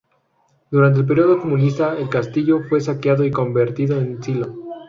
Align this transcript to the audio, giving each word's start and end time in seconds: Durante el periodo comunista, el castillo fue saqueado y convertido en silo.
Durante 0.71 0.97
el 1.01 1.05
periodo 1.05 1.39
comunista, 1.39 1.95
el 1.95 2.09
castillo 2.09 2.61
fue 2.67 2.81
saqueado 2.81 3.23
y 3.23 3.29
convertido 3.29 3.99
en 3.99 4.23
silo. 4.23 4.55